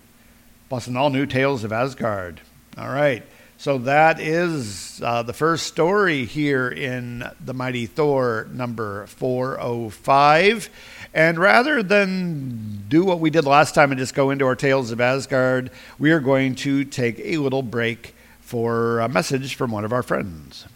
[0.69, 2.41] plus an all new Tales of Asgard.
[2.77, 3.23] All right.
[3.59, 10.69] So that is uh, the first story here in The Mighty Thor number 405.
[11.15, 14.91] And rather than do what we did last time and just go into our Tales
[14.91, 19.85] of Asgard, we are going to take a little break for a message from one
[19.85, 20.67] of our friends.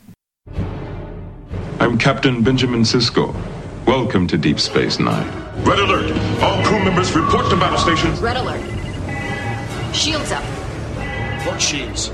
[1.80, 3.34] I'm Captain Benjamin Sisko.
[3.86, 5.26] Welcome to Deep Space Nine.
[5.64, 6.12] Red alert!
[6.42, 8.20] All crew members report to battle stations.
[8.20, 8.60] Red alert.
[9.94, 10.44] Shields up.
[11.46, 12.08] What shields?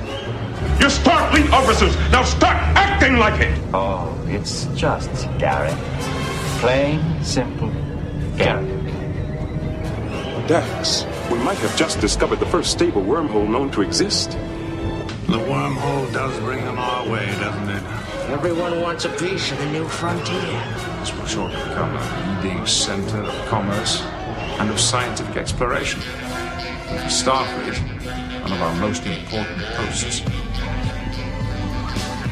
[0.79, 1.97] You're Starfleet officers!
[2.13, 3.59] Now start acting like it!
[3.75, 5.77] Oh, it's just Garak.
[6.61, 7.73] Plain, simple
[8.37, 8.69] Garak.
[10.49, 14.33] Dax, we might have just discovered the first stable wormhole known to exist.
[15.27, 17.83] The wormhole does bring them our way, doesn't it?
[18.31, 20.41] Everyone wants a piece of the new frontier.
[21.01, 24.03] This will shortly become a leading center of commerce
[24.59, 26.01] and of scientific exploration.
[26.03, 30.23] And for Starfleet, one of our most important posts.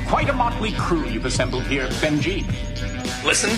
[0.09, 2.45] Quite a motley crew you've assembled here, Benji.
[3.25, 3.51] Listen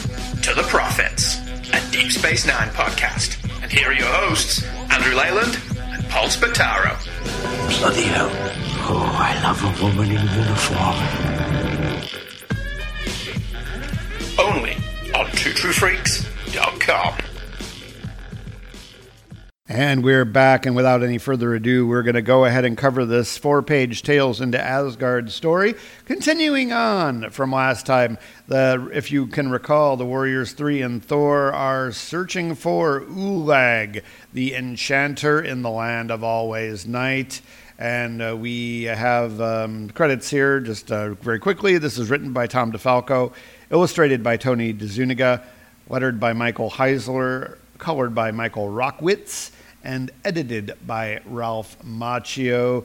[0.42, 1.51] to the Prophets, a
[1.92, 3.36] Deep Space Nine podcast.
[3.62, 6.96] And here are your hosts, Andrew Leyland and Paul Spataro.
[7.78, 8.30] Bloody hell.
[8.88, 10.96] Oh, I love a woman in uniform.
[14.38, 14.74] Only
[15.14, 17.31] on TrueTrueFreaks.com.
[19.74, 23.06] And we're back, and without any further ado, we're going to go ahead and cover
[23.06, 25.76] this four page Tales into Asgard story.
[26.04, 31.54] Continuing on from last time, the, if you can recall, the Warriors 3 and Thor
[31.54, 34.02] are searching for Ulag,
[34.34, 37.40] the enchanter in the land of always night.
[37.78, 41.78] And uh, we have um, credits here just uh, very quickly.
[41.78, 43.32] This is written by Tom DeFalco,
[43.70, 45.42] illustrated by Tony DeZuniga,
[45.88, 49.50] lettered by Michael Heisler, colored by Michael Rockwitz
[49.82, 52.84] and edited by Ralph Macchio.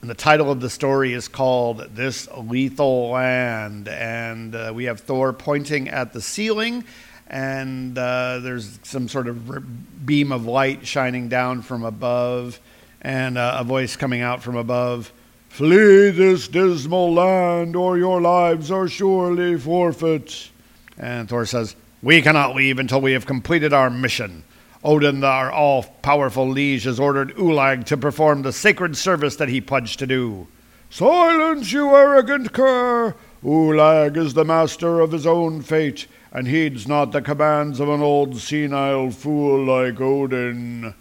[0.00, 3.88] And the title of the story is called This Lethal Land.
[3.88, 6.84] And uh, we have Thor pointing at the ceiling,
[7.26, 12.60] and uh, there's some sort of beam of light shining down from above,
[13.00, 15.12] and uh, a voice coming out from above
[15.54, 20.50] Flee this dismal land, or your lives are surely forfeit.
[20.98, 24.42] And Thor says, We cannot leave until we have completed our mission.
[24.84, 29.60] Odin, our all powerful liege, has ordered Ulag to perform the sacred service that he
[29.60, 30.46] pledged to do.
[30.90, 33.14] Silence, you arrogant cur!
[33.42, 38.02] Ulag is the master of his own fate, and heeds not the commands of an
[38.02, 40.92] old senile fool like Odin.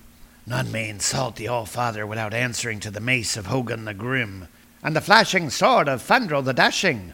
[0.47, 4.47] None may insult the All-Father without answering to the mace of Hogun the Grim,
[4.81, 7.13] and the flashing sword of Fandral the Dashing.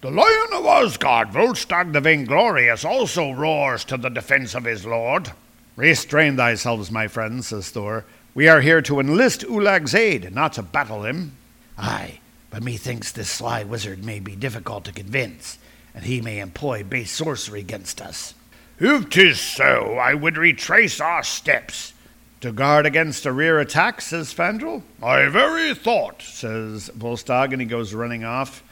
[0.00, 5.30] The Lion of Asgard, Volstagg the Vainglorious, also roars to the defense of his lord.
[5.76, 8.04] Restrain thyselves, my friends, says Thor.
[8.34, 11.36] We are here to enlist Ulag's aid, not to battle him.
[11.78, 15.58] Aye, but methinks this sly wizard may be difficult to convince,
[15.94, 18.34] and he may employ base sorcery against us.
[18.78, 21.92] If 'tis so, I would retrace our steps.
[22.40, 24.82] To guard against a rear attack, says Fandral.
[25.00, 28.62] My very thought, says Volstagg, and he goes running off.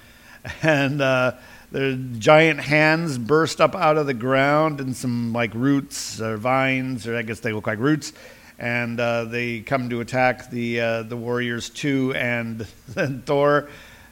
[0.62, 1.34] And uh,
[1.70, 7.06] the giant hands burst up out of the ground and some like roots or vines,
[7.06, 8.12] or I guess they look like roots,
[8.58, 12.12] and uh, they come to attack the uh, the warriors too.
[12.14, 13.68] And then Thor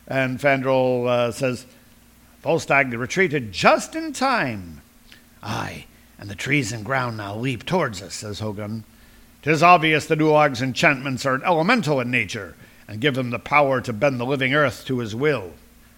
[0.07, 1.67] and Fandral uh, says,
[2.45, 4.81] "Volstagg retreated just in time."
[5.43, 5.87] Aye,
[6.19, 8.85] and the trees and ground now leap towards us, says Hogun.
[9.43, 12.55] Tis obvious the Ulag's enchantments are elemental in nature
[12.89, 15.53] and give him the power to bend the living earth to his will.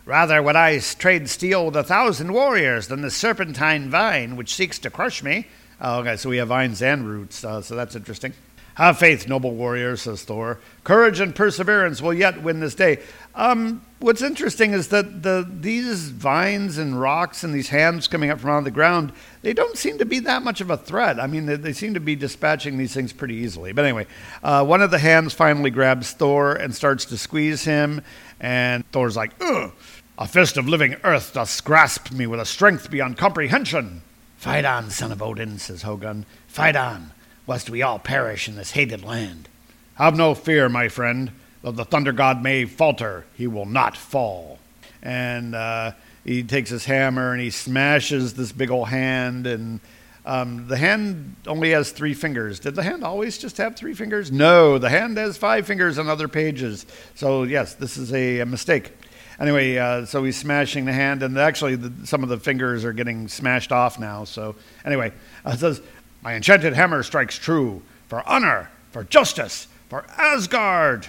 [0.06, 4.78] Rather would I trade steel with a thousand warriors than the serpentine vine which seeks
[4.80, 5.46] to crush me.
[5.80, 8.34] Oh, okay, so we have vines and roots, uh, so that's interesting.
[8.74, 10.58] Have faith, noble warrior, says Thor.
[10.84, 13.00] Courage and perseverance will yet win this day.
[13.34, 18.40] Um, what's interesting is that the these vines and rocks and these hands coming up
[18.40, 21.20] from out of the ground, they don't seem to be that much of a threat.
[21.20, 23.72] I mean, they, they seem to be dispatching these things pretty easily.
[23.72, 24.06] But anyway,
[24.42, 28.02] uh, one of the hands finally grabs Thor and starts to squeeze him,
[28.40, 29.72] and Thor's like, ugh.
[30.18, 34.02] A fist of living earth doth grasp me with a strength beyond comprehension.
[34.36, 36.26] Fight on, son of Odin, says Hogun.
[36.46, 37.12] Fight on,
[37.46, 39.48] lest we all perish in this hated land.
[39.94, 41.32] Have no fear, my friend.
[41.62, 44.58] Though the thunder god may falter, he will not fall.
[45.02, 45.92] And uh,
[46.24, 49.46] he takes his hammer and he smashes this big old hand.
[49.46, 49.80] And
[50.24, 52.60] um, the hand only has three fingers.
[52.60, 54.32] Did the hand always just have three fingers?
[54.32, 56.86] No, the hand has five fingers on other pages.
[57.14, 58.92] So, yes, this is a, a mistake
[59.40, 62.92] anyway, uh, so he's smashing the hand, and actually, the, some of the fingers are
[62.92, 64.24] getting smashed off now.
[64.24, 65.12] So, anyway,
[65.44, 65.80] uh, it says,
[66.22, 71.06] My enchanted hammer strikes true for honor, for justice, for Asgard.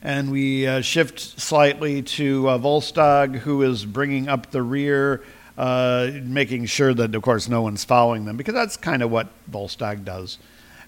[0.00, 5.24] And we uh, shift slightly to uh, Volstagg, who is bringing up the rear,
[5.58, 9.28] uh, making sure that, of course, no one's following them, because that's kind of what
[9.50, 10.38] Volstagg does.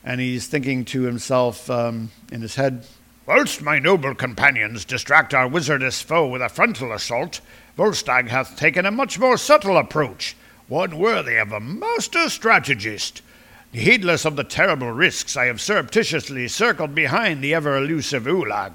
[0.04, 2.86] And he's thinking to himself um, in his head,
[3.26, 7.40] Whilst my noble companions distract our wizardess foe with a frontal assault,
[7.76, 10.36] Volstagg hath taken a much more subtle approach,
[10.68, 13.22] one worthy of a master strategist.
[13.76, 18.72] Heedless of the terrible risks, I have surreptitiously circled behind the ever elusive Ulag,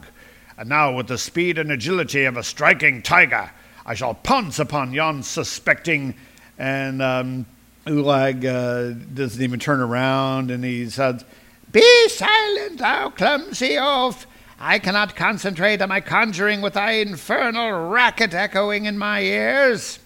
[0.60, 3.50] and now with the speed and agility of a striking tiger,
[3.84, 6.14] I shall pounce upon yon suspecting.
[6.60, 7.48] And um,
[7.88, 11.26] Ulag uh, doesn't even turn around, and he says,
[11.72, 14.28] "Be silent, thou clumsy oaf!
[14.60, 19.98] I cannot concentrate on my conjuring with thy infernal racket echoing in my ears.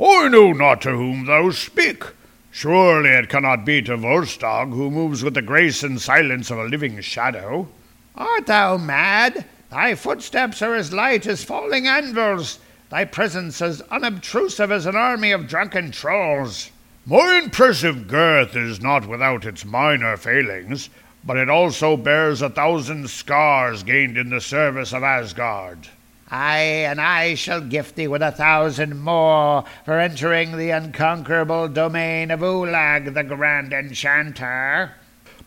[0.00, 2.02] I know not to whom thou speak.
[2.50, 6.64] Surely it cannot be to Volstagg, who moves with the grace and silence of a
[6.64, 7.68] living shadow.
[8.16, 9.44] Art thou mad?
[9.70, 12.58] Thy footsteps are as light as falling anvils,
[12.90, 16.70] thy presence as unobtrusive as an army of drunken trolls.
[17.06, 20.90] More impressive girth is not without its minor failings,
[21.24, 25.88] but it also bears a thousand scars gained in the service of Asgard.
[26.32, 32.30] Aye, and I shall gift thee with a thousand more for entering the unconquerable domain
[32.30, 34.92] of Ulag, the Grand Enchanter.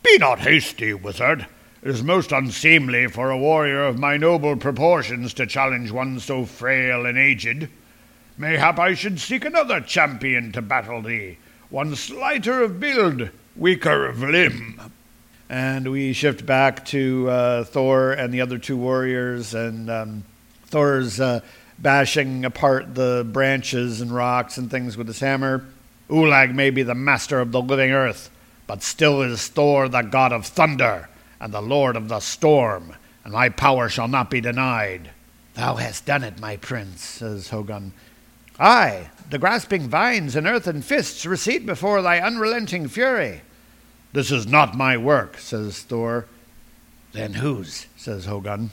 [0.02, 1.46] Be not hasty, wizard.
[1.82, 6.44] It is most unseemly for a warrior of my noble proportions to challenge one so
[6.44, 7.68] frail and aged.
[8.36, 11.38] Mayhap I should seek another champion to battle thee,
[11.70, 14.92] one slighter of build, weaker of limb.
[15.48, 20.24] And we shift back to uh, Thor and the other two warriors, and um,
[20.74, 21.38] Thor's uh,
[21.78, 25.64] bashing apart the branches and rocks and things with his hammer.
[26.10, 28.28] Ulag may be the master of the living earth,
[28.66, 31.08] but still is Thor the god of thunder
[31.38, 35.10] and the lord of the storm, and my power shall not be denied.
[35.54, 37.92] Thou hast done it, my prince, says Hogun.
[38.58, 43.42] Aye, the grasping vines and earthen fists recede before thy unrelenting fury.
[44.12, 46.26] This is not my work, says Thor.
[47.12, 47.86] Then whose?
[47.96, 48.72] says Hogun.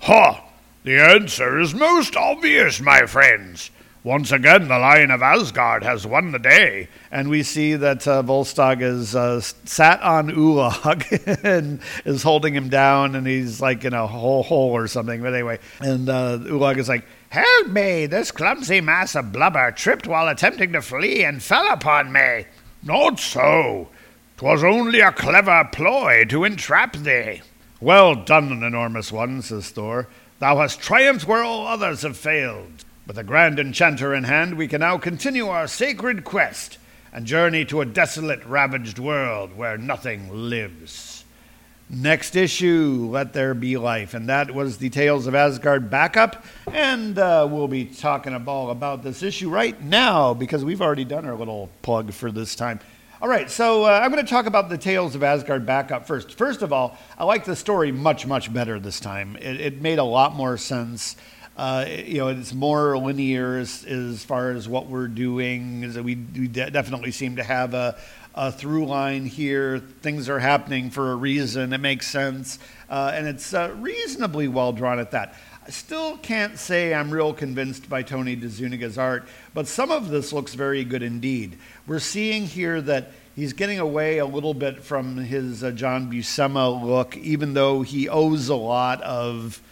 [0.00, 0.50] Ha!
[0.84, 3.70] The answer is most obvious, my friends.
[4.04, 6.88] Once again, the Lion of Asgard has won the day.
[7.12, 12.68] And we see that uh, Volstagg is uh, sat on Ulag and is holding him
[12.68, 15.22] down, and he's like in a hole, hole or something.
[15.22, 18.06] But anyway, and uh, Ulag is like, Help me!
[18.06, 22.46] This clumsy mass of blubber tripped while attempting to flee and fell upon me.
[22.82, 23.88] Not so.
[24.36, 27.40] 'Twas only a clever ploy to entrap thee.
[27.80, 30.08] Well done, an enormous one, says Thor.
[30.42, 32.84] Thou hast triumphed where all others have failed.
[33.06, 36.78] With the grand enchanter in hand, we can now continue our sacred quest
[37.12, 41.24] and journey to a desolate, ravaged world where nothing lives.
[41.88, 44.14] Next issue, Let There Be Life.
[44.14, 46.44] And that was the Tales of Asgard backup.
[46.72, 51.24] And uh, we'll be talking all about this issue right now because we've already done
[51.24, 52.80] our little plug for this time.
[53.22, 56.36] All right, so uh, I'm going to talk about the Tales of Asgard backup first.
[56.36, 59.36] First of all, I like the story much, much better this time.
[59.36, 61.14] It, it made a lot more sense.
[61.56, 65.84] Uh, you know, it's more linear as, as far as what we're doing.
[65.84, 67.96] Is we, we de- definitely seem to have a,
[68.34, 69.78] a through line here.
[69.78, 71.72] Things are happening for a reason.
[71.72, 72.58] It makes sense,
[72.90, 75.36] uh, and it's uh, reasonably well drawn at that.
[75.64, 80.32] I still can't say I'm real convinced by Tony DeZuniga's art, but some of this
[80.32, 81.56] looks very good indeed.
[81.86, 86.82] We're seeing here that he's getting away a little bit from his uh, John Buscema
[86.82, 89.62] look, even though he owes a lot of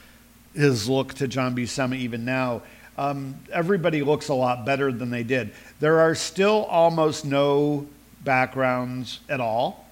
[0.54, 2.62] his look to John Buscema even now.
[2.96, 5.52] Um, everybody looks a lot better than they did.
[5.80, 7.88] There are still almost no
[8.22, 9.88] backgrounds at all,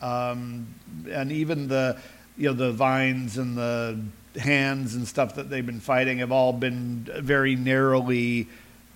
[0.00, 0.68] um,
[1.10, 1.98] and even the
[2.36, 3.98] you know the vines and the
[4.36, 8.48] hands and stuff that they've been fighting have all been very narrowly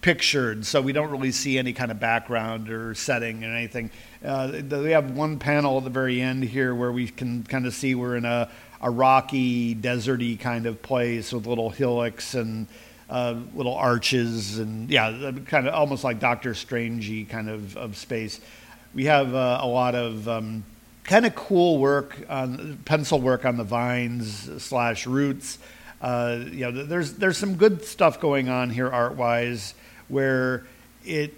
[0.04, 3.90] pictured, so we don't really see any kind of background or setting or anything.
[4.22, 7.72] Uh, we have one panel at the very end here where we can kind of
[7.72, 8.50] see we're in a,
[8.82, 12.66] a rocky, deserty kind of place with little hillocks and
[13.08, 18.40] uh, little arches and yeah, kind of almost like Doctor Strangey kind of, of space.
[18.94, 20.64] We have uh, a lot of um,
[21.04, 25.58] kind of cool work on pencil work on the vines slash roots.
[26.00, 29.74] Uh, you know, there's there's some good stuff going on here art wise
[30.08, 30.66] where
[31.04, 31.34] it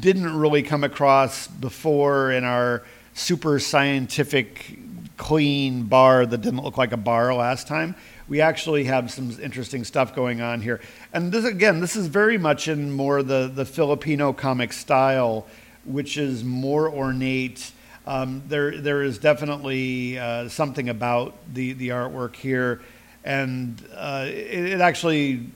[0.00, 2.82] didn't really come across before in our
[3.14, 4.78] super scientific
[5.16, 7.94] clean bar that didn't look like a bar last time.
[8.28, 10.80] We actually have some interesting stuff going on here.
[11.12, 15.46] And this again, this is very much in more the, the Filipino comic style,
[15.84, 17.72] which is more ornate
[18.08, 22.80] um, there, there is definitely uh, something about the, the artwork here,
[23.22, 25.46] and uh, it, it, actually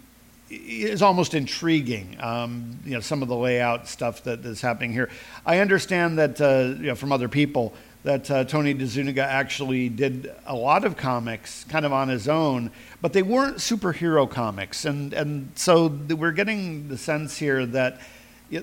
[0.51, 2.19] is almost intriguing.
[2.21, 5.09] Um, you know, some of the layout stuff that is happening here.
[5.47, 7.73] I understand that uh, you know from other people
[8.03, 12.71] that uh, Tony DeZuniga actually did a lot of comics kind of on his own,
[13.01, 17.99] but they weren't superhero comics, and and so we're getting the sense here that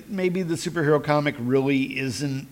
[0.06, 2.46] maybe the superhero comic really isn't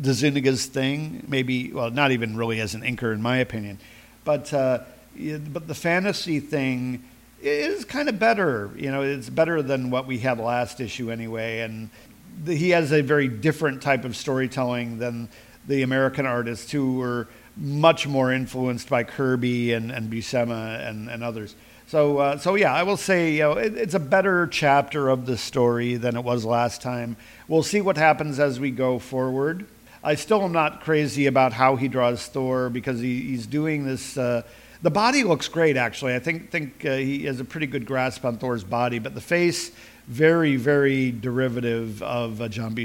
[0.00, 1.24] DeZuniga's thing.
[1.28, 3.78] Maybe, well, not even really as an inker, in my opinion.
[4.24, 4.80] But, uh,
[5.16, 7.04] but the fantasy thing
[7.40, 8.70] is kind of better.
[8.76, 11.60] You know, it's better than what we had last issue anyway.
[11.60, 11.90] And
[12.44, 15.28] the, he has a very different type of storytelling than
[15.66, 21.22] the American artists who were much more influenced by Kirby and, and Buscema and, and
[21.24, 21.54] others.
[21.88, 25.26] So, uh, so yeah, I will say you know, it, it's a better chapter of
[25.26, 27.16] the story than it was last time.
[27.48, 29.66] We'll see what happens as we go forward.
[30.02, 34.16] I still am not crazy about how he draws Thor because he, he's doing this.
[34.16, 34.42] Uh,
[34.80, 36.14] the body looks great, actually.
[36.14, 39.20] I think think uh, he has a pretty good grasp on Thor's body, but the
[39.20, 39.72] face,
[40.06, 42.76] very very derivative of uh, John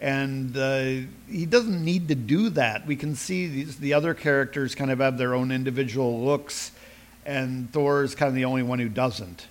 [0.00, 2.86] and uh, he doesn't need to do that.
[2.86, 6.72] We can see these, the other characters kind of have their own individual looks,
[7.24, 9.46] and Thor's kind of the only one who doesn't.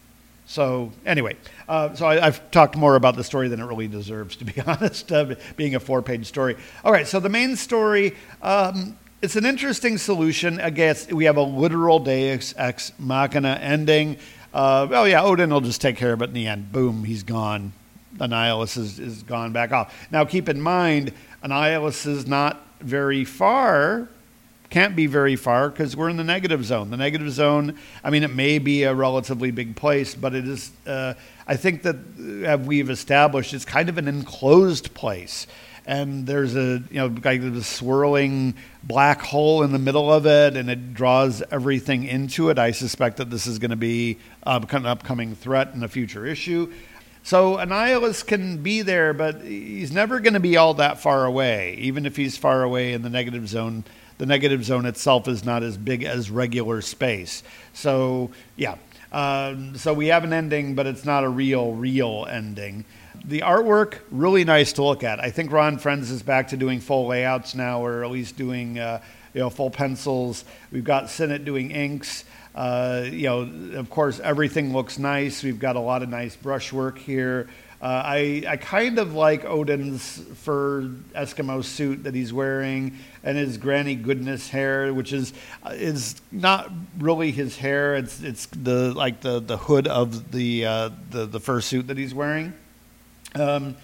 [0.45, 1.37] So anyway,
[1.67, 4.59] uh, so I, have talked more about the story than it really deserves, to be
[4.61, 6.55] honest, uh, being a four-page story.
[6.83, 8.15] All right, so the main story.
[8.41, 10.61] Um, it's an interesting solution.
[10.61, 14.17] I guess we have a literal Deus ex machina ending.
[14.53, 16.71] Uh, oh yeah, Odin will just take care of it in the end.
[16.71, 17.73] Boom, he's gone.
[18.17, 20.07] Annihilus is, is gone back off.
[20.11, 21.11] Now keep in mind,
[21.43, 24.09] Annihilus is not very far
[24.75, 26.89] can't be very far because we're in the negative zone.
[26.89, 30.69] The negative zone, I mean, it may be a relatively big place, but it is,
[30.85, 31.13] uh,
[31.47, 31.95] I think that
[32.45, 35.47] uh, we've established it's kind of an enclosed place.
[35.85, 40.57] And there's a, you know, like a swirling black hole in the middle of it,
[40.57, 42.59] and it draws everything into it.
[42.59, 46.25] I suspect that this is going to be uh, an upcoming threat in a future
[46.25, 46.69] issue.
[47.23, 51.75] So Annihilus can be there, but he's never going to be all that far away,
[51.79, 53.85] even if he's far away in the negative zone
[54.17, 57.43] the negative zone itself is not as big as regular space.
[57.73, 58.75] So, yeah.
[59.11, 62.85] Um, so we have an ending, but it's not a real, real ending.
[63.23, 65.19] The artwork, really nice to look at.
[65.19, 68.77] I think Ron Frenz is back to doing full layouts now, or at least doing
[68.77, 69.01] uh,
[69.33, 70.45] you know full pencils.
[70.71, 72.25] We've got Sinnott doing inks.
[72.53, 75.43] Uh, you know, of course, everything looks nice.
[75.43, 77.49] We've got a lot of nice brushwork here.
[77.85, 83.59] Uh, I, I kind of like Odin's fur Eskimo suit that he's wearing and his
[83.59, 85.33] granny goodness hair, which is
[85.63, 87.93] uh, is not really his hair.
[87.93, 91.95] It's it's the like the, the hood of the uh, the the fur suit that
[91.95, 92.53] he's wearing.
[93.35, 93.75] Um,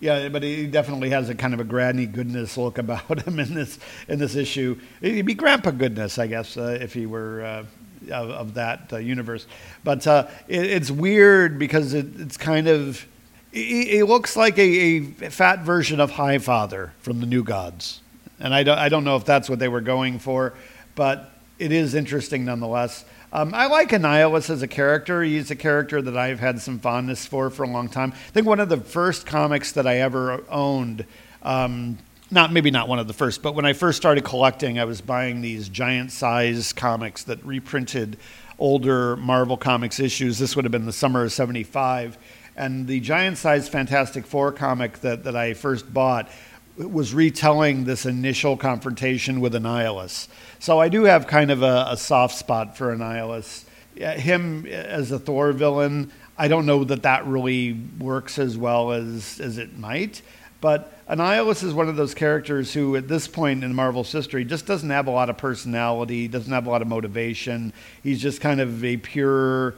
[0.00, 3.52] yeah, but he definitely has a kind of a granny goodness look about him in
[3.52, 4.80] this in this issue.
[5.02, 7.64] He'd be grandpa goodness, I guess, uh, if he were uh,
[8.10, 9.46] of, of, that uh, universe.
[9.84, 13.06] But it, it's weird because it, it's kind of
[13.52, 18.00] he, looks like a, a, fat version of Highfather from the New Gods.
[18.38, 20.54] And I don't, I don't know if that's what they were going for,
[20.94, 23.04] but it is interesting nonetheless.
[23.32, 25.22] Um, I like Annihilus as a character.
[25.22, 28.12] He's a character that I've had some fondness for for a long time.
[28.12, 31.04] I think one of the first comics that I ever owned,
[31.42, 31.98] um,
[32.30, 35.00] not maybe not one of the first, but when I first started collecting, I was
[35.00, 38.16] buying these giant size comics that reprinted
[38.58, 40.38] older Marvel Comics issues.
[40.38, 42.18] This would have been the summer of 75
[42.60, 46.28] and the giant sized Fantastic Four comic that, that I first bought
[46.76, 50.28] was retelling this initial confrontation with Annihilus.
[50.58, 53.64] So I do have kind of a, a soft spot for Annihilus.
[53.96, 59.40] Him as a Thor villain, I don't know that that really works as well as,
[59.40, 60.20] as it might.
[60.60, 64.66] But Annihilus is one of those characters who, at this point in Marvel's history, just
[64.66, 67.72] doesn't have a lot of personality, doesn't have a lot of motivation.
[68.02, 69.76] He's just kind of a pure,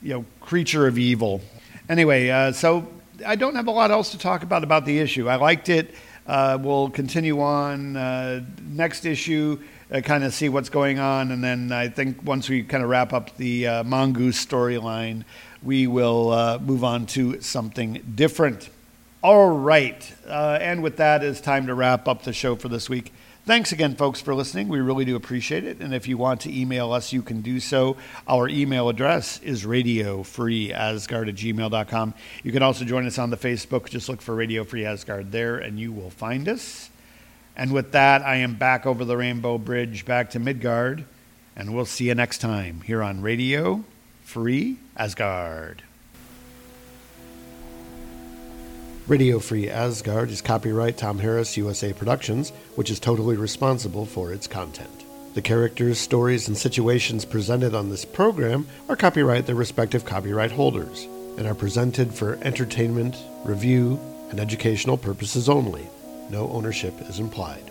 [0.00, 1.40] you know, creature of evil.
[1.90, 2.86] Anyway, uh, so
[3.26, 5.28] I don't have a lot else to talk about about the issue.
[5.28, 5.92] I liked it.
[6.24, 9.58] Uh, we'll continue on uh, next issue,
[9.92, 12.90] uh, kind of see what's going on, and then I think once we kind of
[12.90, 15.24] wrap up the uh, mongoose storyline,
[15.64, 18.70] we will uh, move on to something different.
[19.20, 23.12] All right, and with that, it's time to wrap up the show for this week.
[23.50, 24.68] Thanks again, folks, for listening.
[24.68, 25.80] We really do appreciate it.
[25.80, 27.96] And if you want to email us, you can do so.
[28.28, 32.14] Our email address is radiofreeasgard at gmail.com.
[32.44, 33.88] You can also join us on the Facebook.
[33.88, 36.90] Just look for Radio Free Asgard there, and you will find us.
[37.56, 41.04] And with that, I am back over the Rainbow Bridge, back to Midgard,
[41.56, 43.82] and we'll see you next time here on Radio
[44.22, 45.82] Free Asgard.
[49.10, 54.46] Radio Free Asgard is copyright Tom Harris USA Productions, which is totally responsible for its
[54.46, 55.04] content.
[55.34, 61.08] The characters, stories, and situations presented on this program are copyright their respective copyright holders
[61.36, 63.98] and are presented for entertainment, review,
[64.30, 65.88] and educational purposes only.
[66.30, 67.68] No ownership is implied.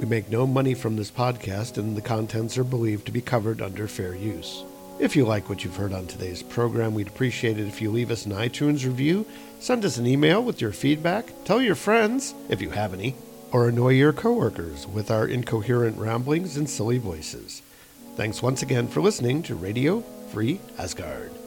[0.00, 3.62] We make no money from this podcast, and the contents are believed to be covered
[3.62, 4.64] under fair use.
[5.02, 8.10] If you like what you've heard on today's program, we'd appreciate it if you leave
[8.10, 9.26] us an iTunes review
[9.62, 13.14] Send us an email with your feedback, tell your friends, if you have any,
[13.52, 17.62] or annoy your coworkers with our incoherent ramblings and silly voices.
[18.16, 20.00] Thanks once again for listening to Radio
[20.32, 21.41] Free Asgard.